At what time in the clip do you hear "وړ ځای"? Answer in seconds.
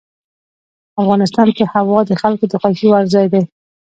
2.89-3.27